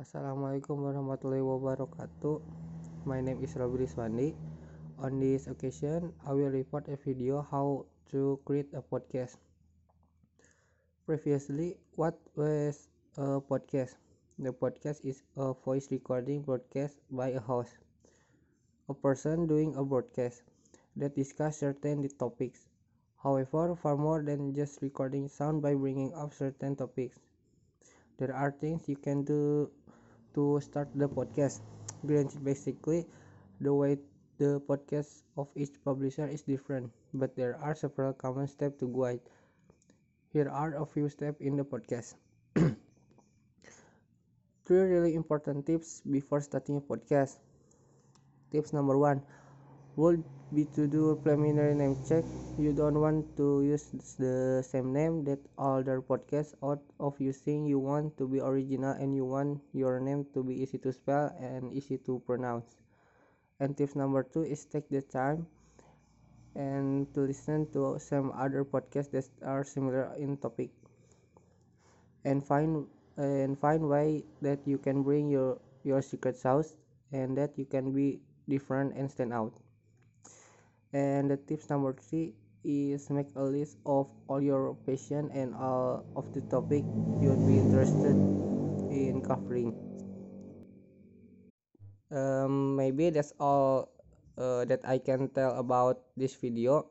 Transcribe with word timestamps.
Assalamualaikum 0.00 0.80
warahmatullahi 0.80 1.44
wabarakatuh. 1.44 2.40
My 3.04 3.20
name 3.20 3.44
is 3.44 3.52
Robert 3.52 3.84
Swandi. 3.84 4.32
On 4.96 5.20
this 5.20 5.44
occasion, 5.44 6.16
I 6.24 6.32
will 6.32 6.48
report 6.48 6.88
a 6.88 6.96
video 6.96 7.44
how 7.44 7.84
to 8.08 8.40
create 8.48 8.72
a 8.72 8.80
podcast. 8.80 9.36
Previously, 11.04 11.76
what 12.00 12.16
was 12.32 12.88
a 13.20 13.44
podcast? 13.44 14.00
The 14.40 14.56
podcast 14.56 15.04
is 15.04 15.20
a 15.36 15.52
voice 15.52 15.92
recording 15.92 16.48
broadcast 16.48 16.96
by 17.12 17.36
a 17.36 17.42
host, 17.44 17.76
a 18.88 18.96
person 18.96 19.44
doing 19.44 19.76
a 19.76 19.84
broadcast 19.84 20.48
that 20.96 21.12
discuss 21.12 21.60
certain 21.60 22.00
topics. 22.16 22.72
However, 23.20 23.76
far 23.76 24.00
more 24.00 24.24
than 24.24 24.56
just 24.56 24.80
recording 24.80 25.28
sound 25.28 25.60
by 25.60 25.76
bringing 25.76 26.16
up 26.16 26.32
certain 26.32 26.72
topics. 26.72 27.20
There 28.20 28.36
are 28.36 28.52
things 28.52 28.86
you 28.86 28.94
can 28.96 29.24
do 29.24 29.70
to 30.34 30.60
start 30.60 30.92
the 30.94 31.08
podcast. 31.08 31.60
Granted, 32.06 32.44
basically, 32.44 33.08
the 33.60 33.74
way 33.74 33.98
the 34.38 34.60
podcast 34.68 35.24
of 35.36 35.48
each 35.56 35.72
publisher 35.82 36.28
is 36.28 36.42
different, 36.42 36.92
but 37.14 37.34
there 37.34 37.56
are 37.56 37.74
several 37.74 38.12
common 38.12 38.46
steps 38.46 38.78
to 38.80 38.88
guide. 38.92 39.20
Here 40.32 40.48
are 40.48 40.76
a 40.76 40.86
few 40.86 41.08
steps 41.08 41.40
in 41.40 41.56
the 41.56 41.64
podcast. 41.64 42.14
Three 44.64 44.84
really 44.84 45.14
important 45.16 45.66
tips 45.66 46.02
before 46.04 46.40
starting 46.40 46.76
a 46.76 46.80
podcast. 46.80 47.38
Tips 48.52 48.72
number 48.72 48.98
one 48.98 49.22
would 50.00 50.24
be 50.56 50.64
to 50.64 50.88
do 50.88 51.10
a 51.10 51.16
preliminary 51.16 51.76
name 51.76 51.94
check. 52.08 52.24
You 52.56 52.72
don't 52.72 52.98
want 53.04 53.36
to 53.36 53.60
use 53.60 53.84
the 54.16 54.64
same 54.64 54.96
name 54.96 55.24
that 55.28 55.38
other 55.60 56.00
podcasts 56.00 56.56
out 56.64 56.80
of 56.98 57.20
using. 57.20 57.68
You 57.68 57.78
want 57.78 58.16
to 58.16 58.26
be 58.26 58.40
original 58.40 58.96
and 58.96 59.14
you 59.14 59.28
want 59.28 59.60
your 59.76 60.00
name 60.00 60.24
to 60.32 60.42
be 60.42 60.56
easy 60.56 60.78
to 60.78 60.92
spell 60.92 61.36
and 61.36 61.70
easy 61.76 61.98
to 62.08 62.16
pronounce. 62.24 62.80
And 63.60 63.76
tips 63.76 63.94
number 63.94 64.24
two 64.24 64.42
is 64.42 64.64
take 64.64 64.88
the 64.88 65.02
time 65.04 65.46
and 66.56 67.12
to 67.12 67.20
listen 67.28 67.68
to 67.76 68.00
some 68.00 68.32
other 68.32 68.64
podcasts 68.64 69.12
that 69.12 69.28
are 69.44 69.64
similar 69.64 70.16
in 70.16 70.40
topic 70.40 70.72
and 72.24 72.40
find 72.40 72.88
and 73.20 73.52
find 73.60 73.84
way 73.84 74.24
that 74.40 74.64
you 74.64 74.78
can 74.80 75.04
bring 75.04 75.28
your 75.28 75.60
your 75.84 76.00
secret 76.00 76.40
sauce 76.40 76.72
and 77.12 77.36
that 77.36 77.52
you 77.60 77.68
can 77.68 77.92
be 77.92 78.18
different 78.48 78.96
and 78.96 79.12
stand 79.12 79.32
out 79.32 79.52
and 80.92 81.30
the 81.30 81.36
tips 81.36 81.70
number 81.70 81.94
three 81.94 82.34
is 82.64 83.08
make 83.08 83.30
a 83.36 83.44
list 83.44 83.78
of 83.86 84.10
all 84.28 84.42
your 84.42 84.76
passion 84.84 85.30
and 85.32 85.54
all 85.54 86.04
of 86.16 86.28
the 86.34 86.40
topic 86.52 86.84
you 87.20 87.32
would 87.32 87.44
be 87.46 87.56
interested 87.56 88.16
in 88.92 89.22
covering. 89.24 89.72
Um, 92.10 92.76
maybe 92.76 93.08
that's 93.10 93.32
all 93.38 93.88
uh, 94.36 94.64
that 94.66 94.82
I 94.84 94.98
can 94.98 95.30
tell 95.30 95.56
about 95.58 96.02
this 96.16 96.34
video. 96.34 96.90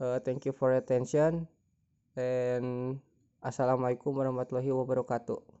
Uh, 0.00 0.18
thank 0.18 0.44
you 0.46 0.52
for 0.52 0.74
attention. 0.74 1.46
And 2.16 2.98
assalamualaikum 3.44 4.16
warahmatullahi 4.16 4.72
wabarakatuh 4.72 5.53